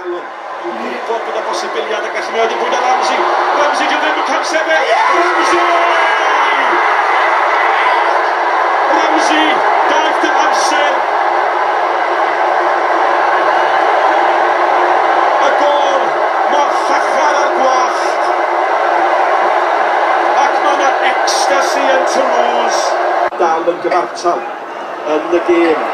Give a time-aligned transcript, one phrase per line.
[0.00, 0.24] Allen.
[0.60, 3.18] Yw'n gwybod bod y posibiliad y gallu mewn i bwyd o Ramsey.
[3.58, 4.84] Ramsey di ddim yn cael sefyll.
[4.90, 5.08] Yeah!
[5.24, 5.64] Ramsey!
[8.96, 9.48] Ramsey,
[9.90, 10.94] daeth dy amser.
[15.48, 16.06] Y gol
[16.54, 18.30] mor llachar ar gwallt.
[20.44, 22.86] Ac mae yna ecstasy yn Toulouse.
[23.42, 24.40] Dal yn gyfartal
[25.16, 25.84] yn y gêm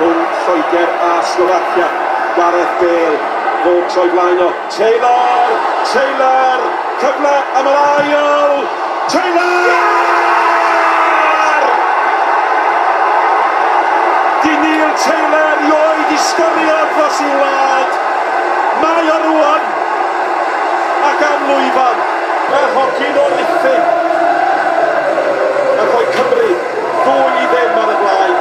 [0.00, 1.92] rhwng Lloegr a Slovacia.
[2.32, 3.31] Gareth Bale
[3.64, 5.50] fod troi blaen o Taylor,
[5.92, 6.60] Taylor,
[7.00, 8.54] cyfle am yr ail,
[9.12, 9.68] Taylor!
[14.42, 18.00] Di Neil Taylor i oed i sgoriad dros i wlad.
[18.82, 19.68] Mae o rwan
[21.10, 22.02] ac am lwyfan.
[22.48, 23.84] Mae'r hogyn o Liffin
[25.76, 26.50] yn rhoi Cymru
[27.04, 28.36] ddwy i ddim ar y blaen.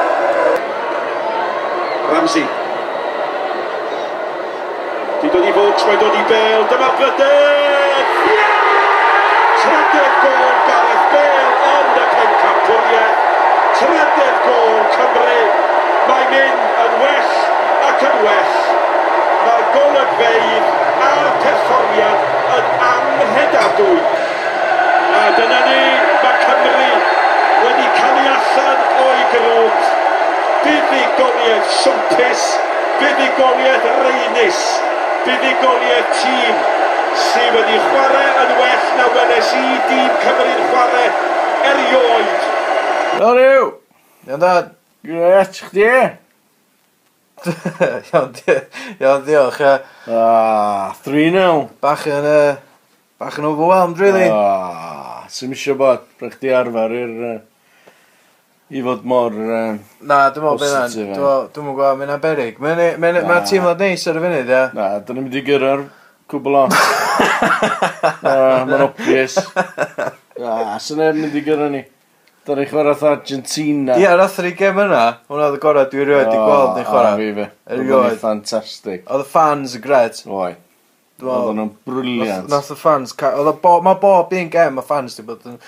[2.11, 2.60] Ramsey
[5.81, 8.09] Max mae'n dod i Bale, dyma'r grydydd!
[8.29, 8.41] Ie!
[9.61, 13.23] 30 gol Gareth Bale yn y pencampwriaeth,
[13.79, 15.39] 30 gol Cymru,
[16.09, 17.31] mae'n mynd yn well
[17.87, 18.59] ac yn well.
[19.47, 20.69] Mae'r golygfeidd
[21.07, 22.29] a'r perfformiad
[22.59, 23.97] yn anhedadwy.
[25.17, 25.81] A dyna ni,
[26.27, 26.93] mae Cymru
[27.63, 29.91] wedi cael ei allan o'i grwt.
[30.61, 32.47] Buddigoliaeth swmpus,
[33.01, 34.65] buddigoliaeth reinus,
[35.25, 36.55] buddigoliaeth tîm
[37.25, 41.07] sydd wedi chwarae yn well na weles i dîm Cymru'n chwarae
[41.71, 42.31] erioed.
[43.17, 43.67] Fel yw,
[44.27, 44.71] iawn dad.
[45.03, 45.87] gret chdi?
[48.11, 48.33] iawn,
[49.01, 49.61] iawn, diolch.
[50.07, 51.69] Ah, 3-0.
[51.81, 52.59] Bach yn, uh,
[53.21, 54.27] bach yn overwhelmed, really.
[54.29, 57.15] Ah, sy'n misio bod, brach di arfer i'r...
[57.31, 57.39] Uh,
[58.71, 59.35] i fod mor...
[59.35, 61.07] Uh, na, dwi'n meddwl bydd hynny.
[61.15, 62.59] Dwi'n meddwl gwael, mae'n aberig.
[62.63, 64.61] Mae'n e- ma e- teimlad neis ar y funud, ia.
[64.77, 65.83] Na, dyn ni'n mynd i gyrra'r
[66.31, 66.65] cwbl o.
[68.23, 69.35] Mae'n obvious.
[70.39, 71.83] Na, sy'n er mynd i gyrra ni.
[72.47, 73.99] Dyn ni'n chwarae Argentina.
[73.99, 77.13] Ie, ar athri gem yna, hwnna oedd y gorau dwi'n rhywed i gweld ni'n chwarae.
[77.13, 77.47] O, fi fe.
[77.75, 79.03] Oedd yn ffantastig.
[79.05, 80.23] Oedd y fans y gred.
[80.31, 80.57] Oed.
[81.21, 82.49] Oedd nhw'n briliant.
[82.51, 83.13] Nath y fans...
[83.27, 85.59] Oedd bo, mae bob un gem y fans di bod yn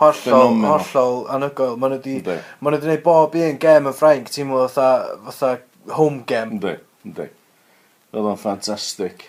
[0.00, 1.78] hollol, hollol anhygoel.
[1.80, 2.36] Mae nhw wedi
[2.84, 6.56] gwneud bob un gem yn Ffrainc, ti'n meddwl, fatha, fatha home gem.
[6.56, 6.74] Ynddi,
[7.08, 7.28] ynddi.
[8.14, 9.24] Oedd o'n ffantastig.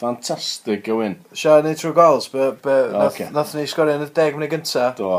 [0.00, 1.18] Ffantastig o wyn.
[1.34, 3.28] Sia, neu trwy gols, be, be, okay.
[3.28, 4.88] nath, nath ni sgorio yn y deg mynd gynta.
[4.98, 5.12] Do,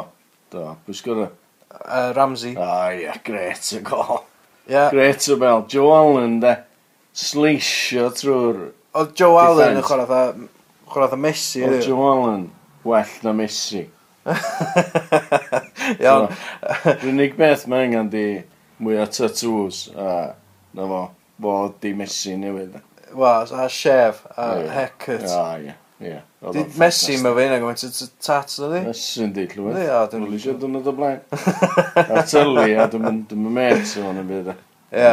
[0.54, 0.66] do.
[0.88, 1.30] Pwy sgorio?
[1.72, 2.56] Uh, Ramsey.
[2.60, 4.26] Ah, ie, yeah, gret y gol.
[4.68, 4.92] Yeah.
[4.94, 5.66] Gret o bel.
[5.72, 6.58] Joe Allen, de.
[7.18, 8.60] Sleisio trwy'r
[8.92, 10.48] Oedd Joe Allen yn chwarae fatha...
[10.92, 11.62] Chwarae fatha Messi.
[11.64, 12.50] Oedd Joe Allen
[12.84, 13.86] well na Messi.
[16.04, 16.28] Iawn.
[17.00, 18.26] Rwynig beth mae angen di
[18.84, 20.34] mwy o tattoos a
[20.76, 21.04] na fo.
[21.42, 22.76] Fo di Messi newydd.
[23.16, 25.24] Wel, a chef a haircut.
[25.24, 26.20] Ia, ia.
[26.52, 28.84] Di Messi mae fe yna gymaint o tats na di?
[28.90, 29.80] Messi yn di, llywyd.
[29.86, 30.28] Ia, dwi'n...
[30.28, 31.24] Wel, eisiau dwi'n dod o blaen.
[32.12, 34.52] A tylu, a dwi'n mynd met o'n y byd.
[34.52, 34.60] E.
[34.92, 35.12] Ie.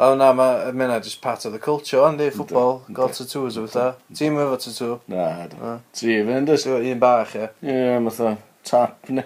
[0.00, 3.66] O na, mae yna just part of the culture, ond andi, ffwbol, gael tattoos o
[3.66, 3.88] fatha.
[4.16, 5.00] Ti'n efo tattoo?
[5.12, 5.78] Na, do.
[5.96, 6.68] Tri fynd, ys?
[6.78, 7.50] Un bach, ie.
[7.68, 8.36] Ie, fatha
[8.68, 9.24] tap, ne?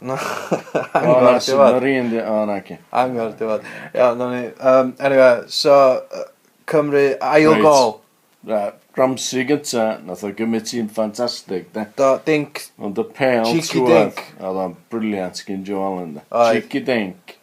[0.00, 0.14] No.
[0.94, 1.82] Angor, di fod.
[2.26, 2.78] O, na, ci.
[2.92, 3.66] Angor, di fod.
[3.94, 4.46] Ia, no ni.
[4.58, 6.04] Um, anyway, so,
[6.66, 7.62] Cymru, ail right.
[7.62, 8.00] gol.
[8.44, 8.74] Right.
[8.96, 11.86] Ramsey gynta, nath o gymryd ti'n ffantastig, de.
[11.98, 12.64] Do, dink.
[12.78, 16.24] Ond y pêl tŵad, oedd o'n briliant gyn Joe Allen, de.
[16.30, 17.36] Cheeky dink.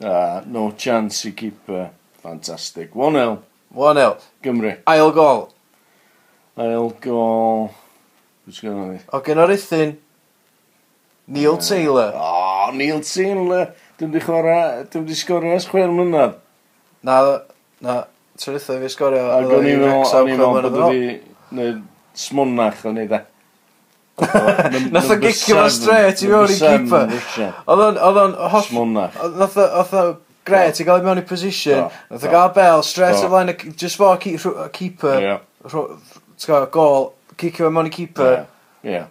[0.00, 1.90] Uh, no chance i keeper.
[2.22, 2.92] Fantastic.
[2.92, 3.38] 1-0.
[3.74, 4.22] 1-0.
[4.42, 4.78] Gymru.
[4.86, 5.52] Ail gol.
[6.56, 7.74] Ail gol.
[8.44, 9.96] Who's going on O gen o'r gynorithin.
[11.26, 11.68] Neil yeah.
[11.68, 12.12] Taylor.
[12.14, 13.72] O, oh, Neil Taylor.
[13.98, 16.36] Dwi'n di chwarae, dwi'n di sgorio ers chwer mlynedd.
[17.06, 17.16] Na,
[17.80, 17.96] na,
[18.38, 19.24] trydydd fi sgorio.
[19.32, 21.16] Ac o'n i'n meddwl, o'n i'n meddwl bod wedi
[21.48, 21.80] gwneud
[22.16, 23.22] smwnach o'n i dde.
[24.16, 27.10] Nath o gicio fo straight i mewn i keeper.
[27.68, 28.70] Oedd o'n hoff...
[28.70, 29.18] Smonach.
[29.36, 30.06] Nath o
[30.46, 31.90] gret i gael i mewn i position.
[32.10, 33.56] Nath o gael bel straight o flaen y...
[33.76, 35.40] Just fo keeper.
[35.70, 37.02] Gol.
[37.36, 38.46] Cicio fo mewn i keeper.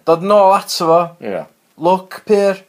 [0.08, 1.02] Dod nôl ato fo.
[1.76, 2.64] Look, pyr.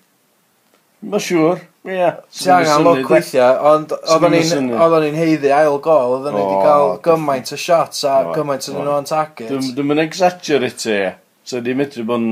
[1.06, 1.64] Mae'n siŵr.
[1.86, 2.06] Ie.
[2.34, 6.56] Ti angen look weithiau, ond oedd o'n i'n heiddi ail gol, oedd o'n i wedi
[6.64, 9.52] cael gymaint o shots a gymaint o'n nhw'n target.
[9.54, 10.96] Dwi'n mynd exaggerate
[11.46, 12.30] So di medru bod yn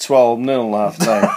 [0.00, 1.28] 12 nil half time.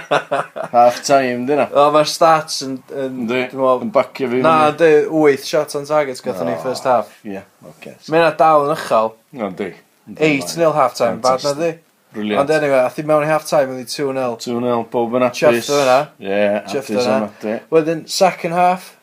[0.72, 1.66] half time dyna.
[1.74, 2.78] O, mae'r stats yn...
[2.96, 4.40] yn Dwi, yn bacio fi.
[4.44, 7.12] Na, di, 8 shots on target gatho ni first half.
[7.26, 7.74] Ie, yeah, oce.
[7.74, 7.98] Okay.
[8.14, 9.12] Mae'n dal yn uchel.
[9.36, 9.68] No, di.
[10.16, 11.74] 8 nil half time, bad na di.
[12.14, 12.40] Brilliant.
[12.40, 14.38] Ond anyway, a thi mewn i half time oedd 2-0.
[14.46, 15.42] 2-0, bob yn apus.
[15.44, 15.98] Chefft yna.
[16.24, 17.58] Ie, apus yna.
[17.74, 18.94] Wedyn, second half.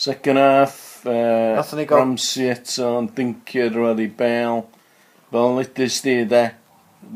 [0.00, 0.76] Second half.
[1.00, 1.56] Uh,
[1.88, 4.66] Ramsey eto yn dincio drwy'r i Bale.
[5.30, 6.46] Fel yn lidus di, de.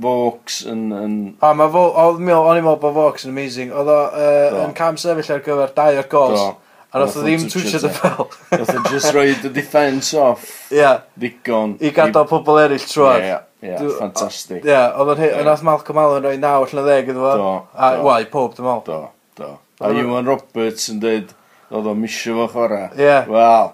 [0.00, 0.84] Vaux yn...
[0.96, 1.14] yn...
[1.44, 3.72] A mae fo, o'n i'n meddwl bod Vox yn amazing.
[3.75, 6.38] Oedd o uh, yn cam sefyll ar gyfer dau o'r gols.
[6.40, 6.52] Do.
[6.94, 8.28] A nath o ddim twysio dy fel.
[8.52, 10.46] Nath o just roi dy defence off.
[10.70, 10.78] Ia.
[10.78, 11.00] Yeah.
[11.19, 11.75] Ddigon.
[11.82, 13.19] I gadael pobl eraill trwad.
[13.19, 14.62] Ie, ie, ie, ffantastig.
[14.62, 17.32] Ie, oedd o'n hyn, nath Malcolm Allen roi naw allan o ddeg iddo fo.
[17.34, 17.55] Do, do.
[17.75, 18.84] A, wel, i pob dim ol.
[18.87, 19.00] Do,
[19.40, 19.50] do.
[19.82, 21.34] A Iwan Roberts yn dweud,
[21.75, 22.93] oedd o'n misio fo chwarae.
[22.94, 23.16] Ie.
[23.26, 23.72] Wel,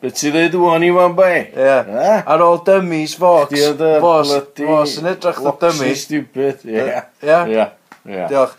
[0.00, 1.46] Be ti ddeud wan i wan bai?
[1.56, 1.76] Ie.
[2.20, 3.54] Ar ôl dummies Fox.
[4.02, 5.88] Fox, Fox yn edrych na dummy.
[5.88, 6.86] Fox stupid, ie.
[7.24, 7.38] Ie.
[7.56, 7.68] Ie.
[8.28, 8.56] Diolch.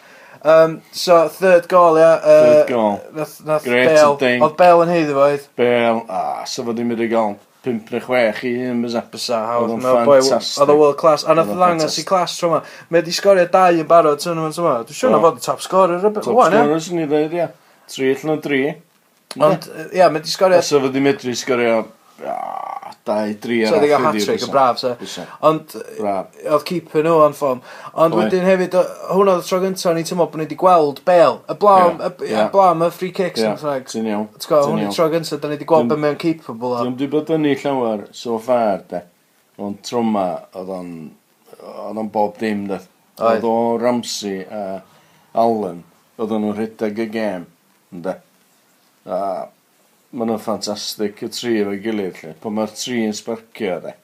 [0.47, 2.13] Um, so, third goal, ia.
[2.17, 2.97] Uh, third goal.
[3.13, 4.15] Nath, nath Great Bale.
[4.17, 4.41] Thing.
[4.41, 5.45] Oedd Bale yn heiddi foedd.
[5.59, 7.37] Bale, ah, so fod i'n mynd i gael
[7.67, 9.03] 5 neu 6 i un bysa.
[9.11, 9.75] Bysa, hawdd.
[9.77, 11.25] Oedd o world class.
[11.27, 12.63] A nath ddangos i class tro yma.
[12.93, 14.75] Mae di sgorio 2 yn barod tournament yma.
[14.87, 16.01] Dwi'n siŵr na fod y top scorer.
[16.05, 17.49] Top scorer, swn i ddweud, ia.
[17.91, 18.75] 3 allan o 3.
[19.35, 20.57] Ond, ia, mae di sgorio...
[20.63, 21.81] Os oedd wedi medru sgorio...
[22.25, 24.95] Ah, dau, dri ar So oedd i gael hat-trick yn braf, so.
[25.45, 26.31] Ond, Braf.
[26.47, 27.59] oedd keeper nhw o'n ffom.
[27.93, 28.23] Ond Oi.
[28.23, 31.37] wedyn hefyd, o- hwnna oedd y tro gyntaf, Ni i bod ni wedi gweld Bale.
[31.45, 32.87] Y blam, Ie, y y ie.
[32.87, 33.85] y free kicks yn ffrag.
[33.91, 34.25] Ti'n iawn.
[34.33, 36.81] T'w gwybod, hwn i'n tro gyntaf, da ni wedi gweld Dwi'n- be mae'n capable o.
[36.81, 39.03] Dwi'n di bod yn ei llawer so far, de.
[39.61, 40.25] Ond trwma,
[40.57, 40.91] oedd o'n...
[41.67, 42.81] Oedd o'n bob dim, de.
[43.21, 43.43] Oedd.
[43.43, 44.63] Oedd o Ramsey a
[45.37, 45.83] Allen.
[46.17, 47.45] Oedd o'n nhw'n rhedeg y gêm,
[47.93, 48.17] de.
[49.07, 49.19] A
[50.11, 52.35] maen nhw'n ffantastig y tri efo'i gilydd lle.
[52.43, 53.95] Pan mae'r tri yn sbarcio de.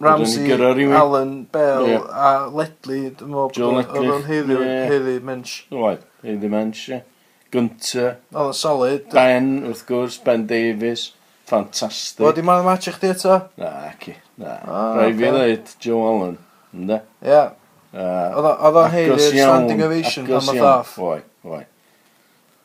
[0.00, 0.96] Ramsey, rhywun...
[0.96, 2.04] Alan, Bell yeah.
[2.08, 4.86] a Ledley, dwi'n meddwl bod o'n heiddi, yeah.
[4.88, 5.56] heiddi mench.
[5.76, 7.02] Oedd, heiddi mench, ie.
[7.52, 8.06] Gynta.
[8.32, 9.10] Oedd o'n solid.
[9.12, 11.10] Ben, wrth gwrs, Ben Davies.
[11.50, 12.24] Ffantastig.
[12.24, 13.36] Oedd i ma'n match i chdi eto?
[13.60, 14.14] Na, ci.
[14.40, 14.56] Na.
[14.64, 16.38] Ah, Rai fi ddeud Joe Allen.
[16.78, 17.02] Ynda?
[17.26, 17.42] Ie.
[17.90, 20.96] Uh, oedd o'n heiddi'r standing ovation pan ma'n thaff.
[21.02, 21.64] Oi, oi.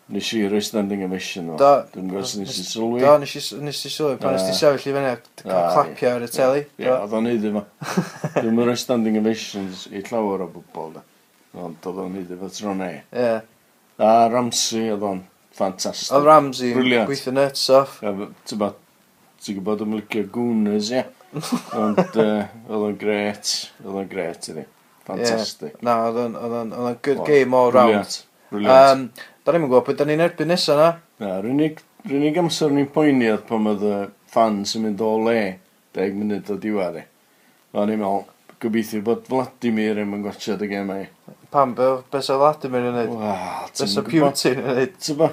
[0.07, 1.55] Nes i roi standing ovation o.
[1.57, 1.71] Do.
[1.95, 2.99] Dwi'n gwrs nes i sylwi.
[3.01, 6.29] Do, nes i sylwi pan nes i sefyll i fyny a cael clapio ar y
[6.29, 6.61] teli.
[6.77, 7.63] Ie, oedd o'n neud efo.
[8.35, 11.03] Dwi'n roi standing ovations i llawer o bobl da.
[11.57, 12.91] Ond oedd o'n neud efo tro e.
[13.17, 13.33] Ie.
[14.05, 15.25] A Ramsey oedd o'n
[15.57, 16.13] ffantastig.
[16.13, 17.97] Oedd Ramsey yn gweithio nuts off.
[18.05, 18.77] Ti'n bod,
[19.41, 21.05] ti'n gwybod am licio Gooners, ie.
[21.81, 23.57] Ond oedd o'n gret.
[23.81, 24.61] Oedd o'n gret i
[25.05, 25.81] Ffantastig.
[25.85, 27.89] Na, oedd o'n good game all round.
[27.95, 28.21] Brilliant.
[28.53, 29.25] Brilliant.
[29.45, 30.85] Da ni'n gwybod beth da ni'n erbyn nesa na.
[31.21, 31.59] Na, rwy'n
[32.17, 33.97] unig amser ni'n poeni oedd pan oedd y
[34.33, 35.35] fans yn mynd o le
[35.93, 37.03] deg munud o diwedd i.
[37.77, 38.23] O'n i'n meddwl,
[38.65, 41.05] gobeithio bod Vladimir yn mynd gwachod y gemau.
[41.53, 43.13] Pam, be, be sa Vladimir yn neud?
[43.21, 44.97] Wel, Be sa Putin yn neud?
[45.05, 45.29] Tyba,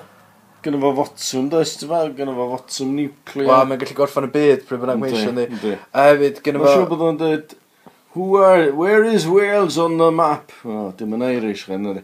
[0.66, 3.48] gynnu fo fotswm, does, ti'n tyba, Gynna fo fotswm nuclear.
[3.48, 5.48] Wel, mae'n gallu gorffan y byd pryd bynnag mae eisiau ni.
[5.88, 6.68] A hefyd, gynnu fo...
[6.68, 7.56] Mae'n siŵr bod o'n dweud,
[8.12, 10.52] who are, where is Wales on the map?
[10.68, 12.02] O, dim yn Irish, gen i.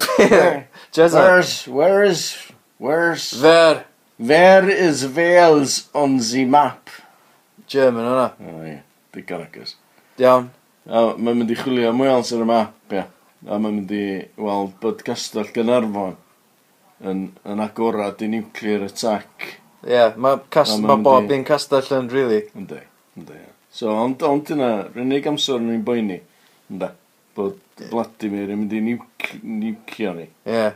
[0.94, 1.18] Jezza.
[1.18, 3.30] where's, where's, where's...
[3.40, 3.84] There.
[4.16, 6.88] Where is Wales on the map?
[7.66, 8.32] German o'na.
[8.38, 8.76] O, ie.
[9.14, 9.74] Digon agos.
[10.22, 10.50] Iawn.
[10.86, 13.02] A mae'n mynd i chwilio am Wales ar y map, ie.
[13.48, 14.04] A mae'n mynd i
[14.38, 16.14] weld bod castell Gynarfon
[17.02, 19.48] yn, yn agorad i nuclear attack.
[19.84, 22.44] Ie, yeah, mae cast, ma bob un castell yn, really.
[22.54, 22.80] Ynddi,
[23.18, 23.50] ynddi, ie.
[23.74, 26.20] So, ond, ond yna, rhywun amser yn ni'n boeni.
[26.70, 26.90] Ynddi
[27.36, 30.26] bod Vladimir yn mynd i niwc- niwcio ni.
[30.46, 30.68] Ie.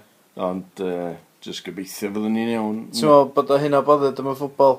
[0.48, 1.12] Ond, uh,
[1.44, 2.78] jyst gobeithio fyddwn ni'n iawn.
[2.92, 4.78] Ti'n meddwl bod o hyn o bodd yma ffwbol?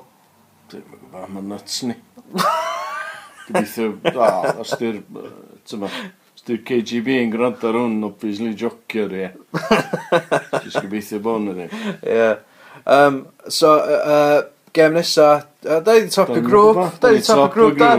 [0.72, 1.96] Dwi'n gwybod, mae'n nuts ni.
[3.50, 4.30] Gobeithio, a,
[4.62, 5.30] os di'r, yy,
[5.66, 5.88] t'mo,
[6.36, 9.24] os di'r KGB yn gwrando ar hwn, obviously jocio ni.
[9.24, 9.32] ie.
[10.64, 11.68] Jyst gobeithio bod nhw ni.
[12.06, 12.30] Ie.
[12.86, 14.44] Um, so, uh, yy,
[14.76, 15.26] gem nesa,
[15.66, 17.90] a da ni di top y grŵp, da ni di top y grŵp, da.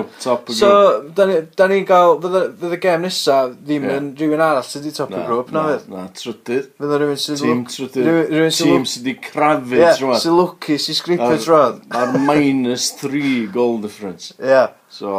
[0.56, 0.72] So,
[1.18, 5.22] da ni'n gael, fydd y gem nesa ddim yn rhywun arall sydd wedi top y
[5.28, 5.86] grŵp, na fydd?
[5.92, 6.72] Na, trydydd.
[6.82, 8.10] Fydd rhywun sydd Tîm trydydd.
[8.58, 10.20] Tîm sydd wedi crafu trwad.
[10.24, 11.82] Sydd lwcus, sydd sgripio trwad.
[12.02, 14.36] Ar minus 3 goal difference.
[14.42, 14.66] Ie.
[14.92, 15.16] So,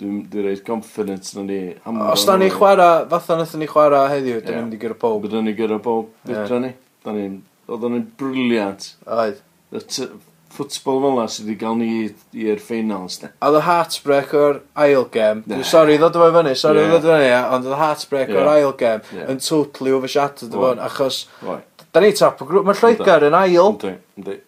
[0.00, 1.60] dwi'n dwi reid confidence na ni.
[2.10, 5.20] Os da ni chwarae, fatha nath ni chwarae heddiw, da ni'n mynd i gyrra pob.
[5.24, 6.72] Byddwn ni gyrra pob, bydra ni.
[7.06, 7.38] Da ni'n,
[7.70, 8.90] oedd o'n briliant.
[9.06, 9.44] Oedd
[10.56, 11.90] ffwtbol fel yna sydd wedi cael ni
[12.46, 13.20] i'r ffeinals.
[13.22, 15.42] A y heartbreak o'r ail gem.
[15.46, 15.62] Nah.
[15.68, 16.92] Sorry, ddod yma fyny, sorry, yeah.
[16.94, 18.42] ddod yma fyny, ond oedd y heartbreak yeah.
[18.42, 19.32] o'r ail gem yeah.
[19.32, 20.70] yn totally overshadowed oh.
[20.72, 21.24] o'n achos...
[21.46, 21.60] Oh.
[21.96, 23.76] Da ni top o grŵp, mae Lloegar yn ail.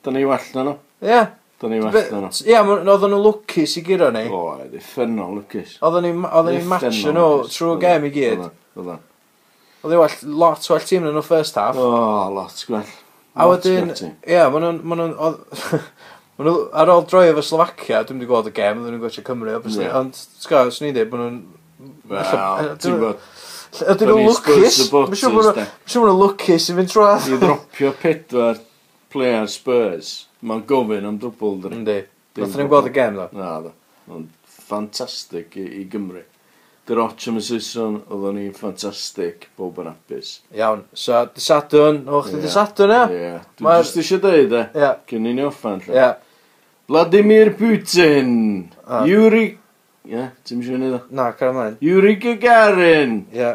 [0.05, 0.75] Da ni well na nhw.
[1.01, 1.21] Ie.
[1.59, 2.33] Da ni well na nhw.
[2.45, 4.27] Ie, oedden nhw lwcus i gyro ni.
[4.29, 5.79] O, oedd effernol lwcus.
[5.81, 8.11] Oedden ni match nhw trwy gem e.
[8.11, 8.45] i gyd.
[8.45, 8.51] E.
[8.51, 8.77] E.
[8.77, 9.01] Oedden.
[9.81, 11.81] Oedden well, lot well tîm yn nhw first half.
[11.81, 11.89] O,
[12.37, 12.93] lot gwell.
[13.39, 13.91] A wedyn,
[14.27, 15.75] ie, ma' nhw'n, ma' nhw'n, oedd-
[16.39, 19.25] ma' nhw, ar ôl droi efo Slovacia, dwi'n wedi gweld y gem, oedden nhw'n gwatsio
[19.27, 19.93] Cymru, obviously, Ie.
[20.01, 21.39] ond, ti'n gwybod, swn i'n deud, ma' nhw'n...
[22.11, 23.21] Wel, ti'n bod,
[23.79, 24.49] ll- Ydyn nhw'n Bunny lwcus?
[24.49, 25.67] Spurs supporters, Mae'n siŵr bod de.
[25.95, 26.95] nhw'n lwcus i fynd
[27.37, 28.63] i ddropio pedwar
[29.13, 31.79] player Spurs, mae'n gofyn am dwbl, dyna.
[31.83, 31.99] Yndi.
[32.39, 33.29] Nath nhw'n gweld y gem, ddo.
[33.39, 33.75] Na, dda.
[34.15, 34.29] Ond
[34.69, 36.25] ffantastig i, i Gymru.
[36.89, 40.39] Dyr och am y Saeson, oedden ni'n ffantastig, bob yn apus.
[40.57, 43.03] Iawn, so, dy Sadwn, o'ch chi dy Sadwn, ia?
[43.13, 44.63] Ie, dwi'n just eisiau dweud, e?
[44.73, 44.89] Ie.
[45.11, 45.93] Cyn i ni offan, lle.
[45.93, 46.07] Ie.
[46.89, 48.31] Vladimir Putin,
[49.05, 49.43] Yuri...
[50.09, 51.03] Ie, ti'n siŵr ni dda?
[51.13, 51.77] Na, car ymlaen.
[51.85, 53.19] Yuri Gagarin.
[53.37, 53.53] Ie.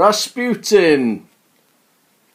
[0.00, 1.10] Rasputin.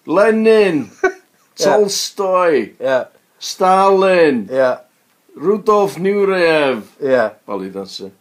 [0.05, 0.85] Lenin.
[1.63, 2.67] Tolstoy.
[2.77, 3.01] Ie.
[3.41, 4.45] Stalin.
[4.53, 4.69] Ie.
[5.41, 6.85] Rudolf Nureyev.
[7.01, 7.25] Ie.
[7.49, 8.13] Bali dancer.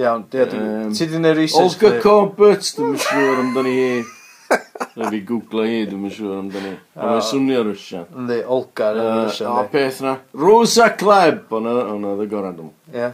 [0.00, 1.76] Iawn, dwi um, ti di neud research?
[1.82, 3.98] Olga Corbett, dwi'n siŵr amdani hi.
[4.96, 6.70] Na fi googla hi, dwi'n siŵr amdani.
[6.96, 8.06] A mae swnio Rusia.
[8.16, 9.50] Ynddi, Olga yn Rusia.
[9.52, 11.74] A peth na, Rosa Kleb, o'na
[12.14, 12.72] oedd y gorau dwi'n.
[12.96, 13.10] Ie.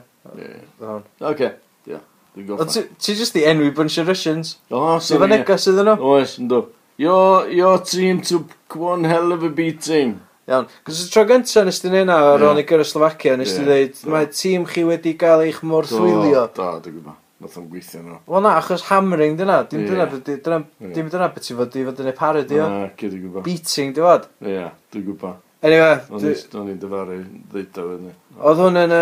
[1.32, 1.50] Oce,
[1.90, 1.98] ia.
[2.36, 4.54] Ti just di enwi bunch of Russians?
[4.70, 5.24] O, sori.
[5.24, 5.98] Dwi'n negas iddyn nhw?
[6.14, 6.68] Oes, ynddo.
[7.02, 10.20] Your, your team took one hell of a beating.
[10.46, 10.66] Iawn.
[10.86, 13.96] Cos y tro gyntaf nes ti'n neud ar ôl i gyrra Slovacia, nes ti'n dweud,
[14.12, 16.44] mae tîm chi wedi cael eich morthwylio.
[16.54, 17.16] Do, do, dwi'n gwybod.
[17.42, 18.20] Nath o'n gweithio nhw.
[18.30, 22.12] Wel na, achos hammering dyna, dim dyna, dim dyna beth ti'n fod i fod yn
[22.12, 22.70] ei parodi o.
[22.70, 23.46] Na, gyd dwi'n gwybod.
[23.48, 24.30] Beating, di fod.
[24.46, 24.62] Ie,
[24.94, 25.42] dwi'n gwybod.
[25.66, 25.98] Anyway.
[26.14, 28.16] O'n i'n dyfaru ddeita wedyn.
[28.38, 28.98] Oedd hwn yn,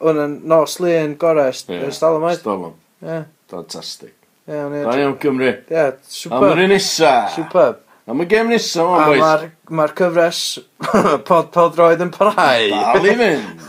[0.00, 2.40] hwn yn nos lun gorau, Stalamaid.
[2.40, 2.78] Stalam.
[3.04, 3.24] Ie.
[3.52, 4.16] Fantastic.
[4.48, 4.86] Ie, o'n i'n...
[4.88, 5.52] Da iawn Cymru.
[5.68, 6.40] Ie, superb.
[6.40, 7.18] Am yr un nisa.
[7.36, 7.84] Superb.
[8.06, 9.22] Am y gem nesa, o'n boys.
[9.26, 10.42] Am mae'r cyfres
[11.28, 12.68] pod pod roed yn parhau.
[12.70, 13.66] Dal i fynd.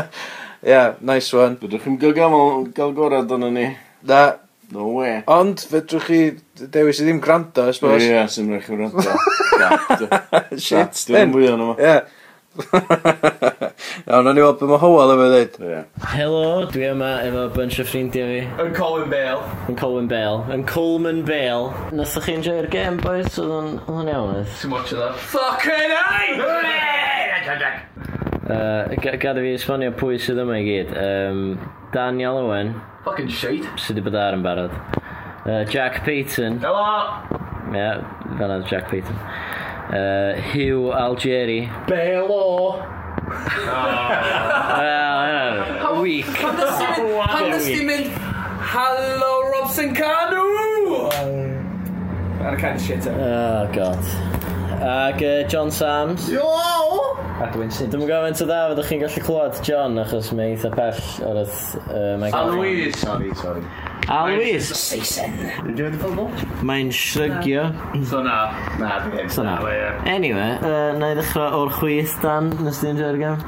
[0.66, 1.60] Ie, nice one.
[1.60, 2.34] Fydwch chi'n gael,
[2.74, 3.70] gael gorau dyna ni.
[4.08, 4.24] Na.
[4.74, 5.20] No way.
[5.30, 6.20] Ond fedrwch chi
[6.74, 8.02] dewis i ddim gwrando, I suppose.
[8.02, 9.18] Ie, yeah, sy'n rhaid chi wrando.
[10.66, 11.30] Shit, then.
[11.30, 11.76] Dwi'n mwy o'n yma.
[11.78, 11.90] Ie.
[11.92, 12.22] Yeah.
[14.06, 15.56] Iawn, no, o'n i weld beth mae Howell yma dweud.
[16.12, 18.40] Helo, dwi yma efo bunch o ffrindiau fi.
[18.62, 19.42] Yn Colin Bale.
[19.70, 20.44] Yn Colin Bale.
[20.54, 21.72] Yn Coleman Bale.
[21.96, 23.26] Nothoch chi enjoy'r game, boys?
[23.26, 23.44] Oedd so,
[23.92, 24.52] o'n iawn, oedd?
[24.60, 25.18] Ti'n watch that?
[25.32, 26.36] Fucking ei!
[28.46, 30.94] Uh, Gada fi esbonio pwy sydd yma i gyd.
[31.02, 31.42] Um,
[31.94, 32.76] Daniel Owen.
[33.04, 33.66] Fucking shit.
[33.74, 34.74] Sydd wedi bod ar yn barod.
[35.46, 36.60] Uh, Jack Payton.
[36.62, 36.86] Helo!
[37.66, 38.00] Ie, yeah,
[38.38, 39.18] fan Jack Payton.
[39.86, 41.70] Uh, Hugh Algeri.
[41.86, 42.82] Bale o!
[43.68, 44.82] Ah,
[45.82, 46.26] Wel, weak.
[46.26, 48.10] Pan dys ah, ti'n mynd,
[48.66, 50.42] Hello Robson Canu!
[52.42, 54.02] Ar y kind of shit Oh, god.
[54.82, 56.28] Ac uh, John Sams.
[56.34, 56.42] Yo!
[57.38, 57.86] A Dwi'n sy'n...
[57.92, 60.98] Dwi'n gofyn ta dda fyddwch chi'n gallu clywed John achos mae eitha pell
[61.30, 62.32] o'r uh, Michael.
[62.34, 62.98] Sam Louise.
[62.98, 63.62] Sorry, sorry.
[64.08, 64.74] A Louise.
[64.78, 65.32] Seisen.
[66.62, 67.64] Mae'n shrygio.
[68.06, 68.52] So na.
[68.78, 69.56] Na, dwi'n So na.
[70.06, 73.42] Anyway, uh, na i ddechrau o'r chwith, Dan, nes ti'n dweud gam?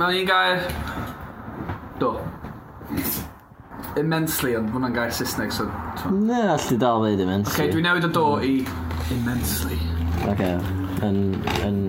[0.00, 0.64] Mae'n un gair...
[2.00, 2.14] Do.
[4.00, 5.68] Immensely, ond hwnna'n gair Saesneg, so...
[6.12, 7.56] Ne, allu dal ddeud immensely.
[7.56, 8.54] Ok, dwi'n newid o do i
[9.12, 9.80] immensely.
[10.32, 10.46] Ok,
[11.04, 11.20] yn...
[11.68, 11.84] yn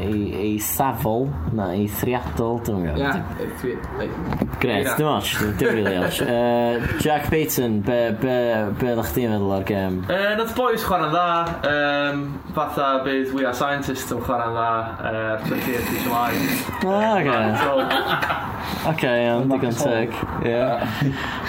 [0.00, 4.56] ei, ei safol, na, ei thriadol, dwi'n nhw'n gwybod.
[4.60, 6.20] Gret, dim ots, dim rili ots.
[6.30, 8.34] Uh, Jack Payton, be, be,
[8.78, 9.96] be ddech chi'n meddwl ar gem?
[10.06, 11.24] Uh, Nath boys chwarae'n dda,
[11.70, 12.20] um,
[12.56, 14.68] fatha bydd We Are Scientists yn chwarae'n dda,
[15.10, 20.14] uh, Twitter, Twitter, Ah, Oce, Oce, iawn, digon teg.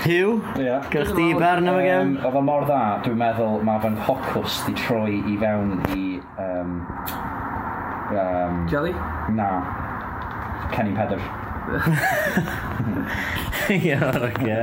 [0.06, 0.42] Hugh,
[0.92, 2.16] gyrch di barn am y gem?
[2.26, 6.08] Oedd o mor dda, dwi'n meddwl mae fan hocws di troi i fewn i
[6.42, 6.76] um,
[8.18, 8.92] um, Jelly?
[9.36, 9.50] na.
[10.72, 11.20] Kenny Pedder.
[13.72, 14.56] Iawn, oce.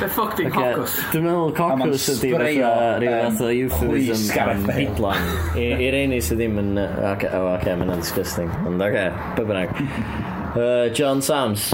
[0.00, 0.94] Be ffuck di Oce, cocos?
[1.12, 4.56] Dwi'n meddwl A ma'n cocos ydi sbreio, fatha rhyw yym, fath o euphemism chwys Gareth
[4.56, 4.78] am Bale.
[4.78, 5.26] headline.
[5.64, 6.70] I- I'r ein sydd ddim yn...
[6.80, 8.50] yy, Oce, o, oce, mae'n disgusting.
[8.70, 9.04] Ond oce,
[9.36, 9.74] be bynnag.
[10.54, 11.68] Uh, John Sams.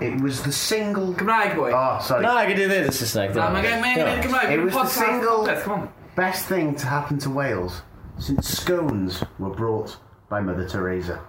[0.00, 1.12] It was the single.
[1.14, 1.70] Gymraeg, boi.
[1.72, 2.22] Oh, ah, sorry.
[2.26, 3.32] Na, gyd i ddweud y Saesneg.
[3.38, 4.52] Na, mae'n gael mae'n Gymraeg.
[4.58, 4.98] It was the Podcast.
[5.06, 5.88] single- Beth, come on.
[6.18, 7.82] Best thing to happen to Wales
[8.18, 9.96] since scones were brought
[10.28, 11.20] by Mother Teresa.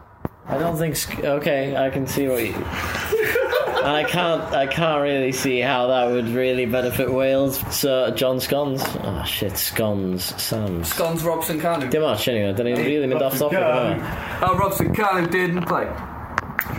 [0.47, 0.95] I don't think.
[0.95, 2.53] sc- Okay, I can see what you.
[2.53, 4.41] and I can't.
[4.53, 7.59] I can't really see how that would really benefit Wales.
[7.75, 8.81] So John Scones.
[9.03, 10.23] Oh shit, Scones.
[10.41, 10.89] Sams.
[10.93, 11.89] Scones Robson Canu.
[11.89, 12.53] Dim much anyway.
[12.53, 13.99] Dyn ni'n really mynd off topic yma.
[14.41, 15.85] Oh, Robson Canu didn't play.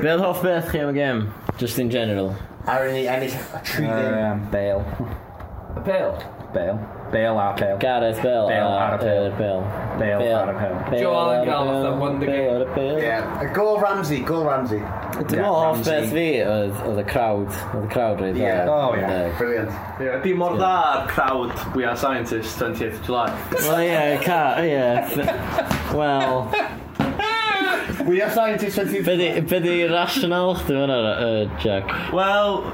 [0.00, 1.32] Be oedd hoff beth chi am y gem?
[1.58, 2.34] Just in general.
[2.66, 3.88] Irony, and it's a treat.
[3.88, 4.84] Um, Bale.
[5.76, 6.18] Y Bale.
[6.52, 6.78] Bale.
[7.12, 7.76] Bale a Bale.
[7.78, 8.46] Gareth Bale.
[8.48, 9.30] Bale ar y Bale.
[9.38, 9.62] Bale.
[9.98, 10.54] Bale ar y
[10.90, 11.00] Bale.
[11.00, 12.44] Joe Allen Gall oedd yn Wonder the game.
[12.44, 12.98] Bale ar y Bale.
[13.02, 13.40] Yeah.
[13.40, 14.82] A go Ramsey, go Ramsey.
[15.30, 18.36] Dim o hoff beth fi oedd y crowd, oedd y crowd rhaid.
[18.40, 19.70] Yeah, oh yeah, brilliant.
[20.00, 23.30] Yeah, dim mor dda ar crowd We Are Scientists 20th July.
[23.62, 25.08] Well, yeah, ca, yeah.
[25.94, 26.50] Well...
[28.06, 29.40] We Are Scientists 20th July.
[29.40, 31.84] Be di rational chdi fyna, Jack?
[32.12, 32.64] Well,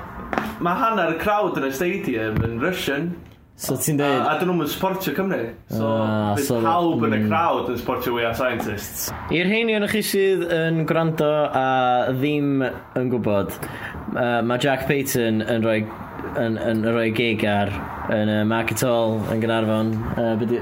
[0.64, 3.14] mae hanner y crowd yn y stadium yn Russian.
[3.56, 4.20] So ti'n dweud...
[4.20, 5.46] A, a dyn nhw'n sportio Cymru.
[5.72, 7.28] So, ah, so pawb yn y mm.
[7.30, 9.08] crowd yn sportio We Are Scientists.
[9.32, 11.68] I'r heini o'n chi sydd yn gwrando a
[12.12, 13.56] ddim yn gwybod,
[14.12, 15.80] uh, mae Jack Payton yn rhoi
[16.40, 17.72] yn, yn rhoi gig ar
[18.12, 20.52] yn uh, Market Hall yn Gynarfon uh, byd,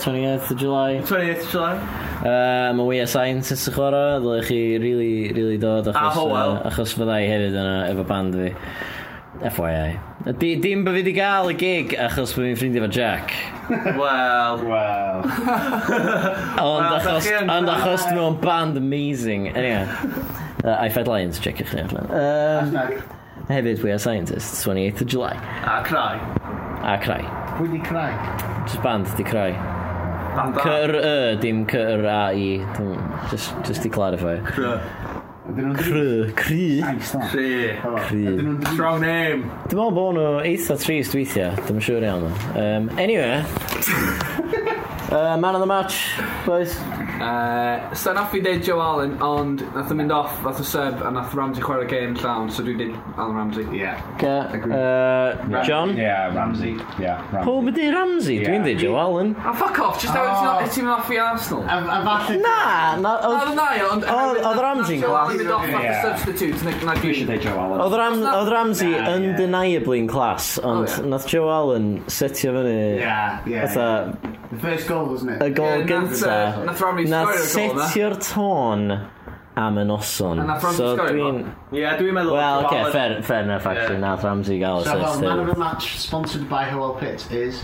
[0.00, 1.02] 28th of July?
[1.04, 1.74] 28th o July.
[2.22, 6.16] Uh, Mae We Are Scientists yn chwarae ddylech chi really, really dod ah, achos, a
[6.16, 8.52] Howell uh, achos fyddai hefyd yna efo band fi.
[9.42, 10.00] FYI.
[10.38, 13.34] Di, dim bod fi wedi gael y gig achos bod fi'n ffrindiau efo Jack.
[14.00, 14.62] Wel.
[14.68, 15.24] Wel.
[16.68, 19.48] Ond achos, ond achos nhw'n band amazing.
[19.48, 19.88] Anyway.
[20.64, 22.06] Uh, I Fed Lions, checiwch chi allan.
[22.06, 22.76] Um,
[23.48, 25.34] hefyd, We Are Scientists, 28th of July.
[25.66, 26.20] A crai.
[26.86, 27.22] A crai.
[27.56, 28.12] Pwy di crai?
[28.66, 29.52] Just band di crai.
[30.32, 32.64] Cyr-y, er, dim cyr-a-i.
[33.30, 34.38] Just, just to clarify.
[34.54, 34.80] Cyr.
[35.54, 36.32] Cry.
[36.34, 36.80] Cry.
[37.28, 37.76] Cry.
[37.80, 38.72] Cry.
[38.72, 39.50] Strong name.
[39.68, 41.52] Dwi'n meddwl bod nhw eitha trist weithiau.
[41.66, 42.24] Dwi'n siŵr iawn.
[42.56, 43.44] Um, anyway.
[45.12, 46.16] uh, man of the match,
[46.46, 46.78] boys.
[47.22, 51.02] Uh, so nath fi deud Joe Allen, ond nath o mynd off, nath o sub,
[51.06, 53.64] a nath Ramsey chwarae Kane llawn, so dwi did Alan Ramsey.
[53.70, 54.00] Yeah.
[54.18, 55.96] Uh, John?
[55.96, 56.72] Yeah, Ramsey.
[56.98, 57.44] Yeah, Ramsey.
[57.46, 58.48] Pob ydi Ramsey, yeah.
[58.48, 59.30] dwi'n dweud Joe Allen.
[59.38, 60.66] A fuck off, just how it's not, oh.
[60.66, 61.62] it's off i Arsenal.
[61.62, 62.40] A, a falle...
[62.42, 62.58] Na,
[63.04, 63.54] na, oedd...
[63.60, 64.08] Na, ond...
[64.42, 65.36] Oedd Ramsey'n glas.
[65.36, 67.86] Oedd off fath substitute, na dwi eisiau dweud Joe Allen.
[68.32, 72.76] Oedd Ramsey undeniably'n class, oh, ond nath Joe Allen setio fyny...
[72.98, 74.12] Yeah, yeah.
[74.52, 75.40] The first goal, wasn't it?
[75.40, 76.26] Y goal gyntaf.
[76.28, 78.88] Uh, nath Ramsey nath setio'r tôn
[79.54, 80.40] am y noson.
[80.40, 81.44] A nath Ramsey so sgorio dwi'n...
[81.72, 82.32] Ie, yeah, dwi'n meddwl...
[82.38, 84.06] Well, oce, okay, fair, fair enough, actually, yeah.
[84.06, 87.62] nath Ramsey gael so, well, man of the match sponsored by Howell Pitt is...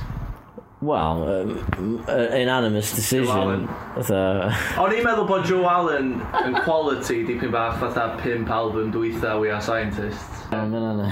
[0.81, 3.69] Well, um, uh, unanimous decision.
[4.07, 4.19] So...
[4.79, 6.13] O'n i'n meddwl bod Joe Allen
[6.45, 10.47] yn quality dipyn bach fatha pimp album dwytha We Are Scientists.
[10.53, 11.11] Mae'n yna.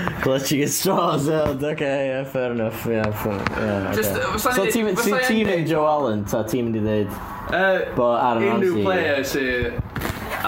[0.24, 3.96] Clutching at straws, yeah, okay, yeah, fair enough, yeah, fair, yeah, okay.
[3.96, 7.10] Just, uh, so ti'n mynd, ti'n mynd Joe Allen, ta ti'n mynd i ddweud,
[7.52, 8.70] uh, bo Aaron Ramsey...
[8.70, 9.76] Unrhyw player sy'n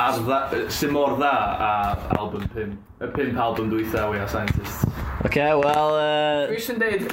[0.00, 1.34] ar dda, sy'n mor dda
[1.68, 1.72] a
[2.16, 2.72] album 5,
[3.04, 4.88] y 5 album dwytha We Are Scientists.
[5.24, 5.90] Okay, wel...
[5.96, 6.52] Uh...
[6.52, 7.04] Fi sy'n deud,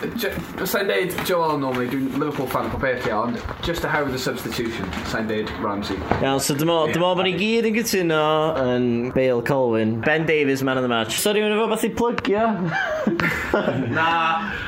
[0.68, 4.20] sa'n deud Joel normally, dwi'n Liverpool fan po peth ia, ond just a how the
[4.20, 5.96] substitution, sa'n deud Ramsey.
[6.20, 8.24] Iawn, so dyma yeah, bod ni gyd yn gytuno
[8.60, 9.96] yn Bale Colwyn.
[10.04, 11.16] Ben Davies, man of the match.
[11.24, 12.44] Sorry, mae'n efo beth i plygio.
[13.98, 14.10] na.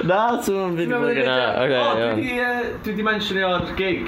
[0.08, 1.40] Na, ti'n mynd i plygio na.
[1.66, 1.82] Oce,
[2.40, 2.70] iawn.
[2.86, 4.08] Dwi di mentionio'r gig.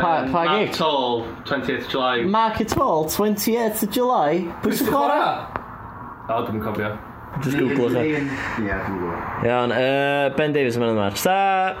[0.00, 0.70] Pa, um, pa gig?
[0.72, 2.24] Mark Tall, 28th July.
[2.24, 4.40] Mark Tall, 28th July?
[4.64, 5.28] Pwy sy'n chwarae?
[6.26, 6.96] O, dwi'n cofio.
[7.36, 9.16] Het is cool, Ja, cool hoor.
[9.42, 9.70] Ja, en
[10.28, 11.16] uh, Penn Davis met een maar.
[11.16, 11.76] Sta!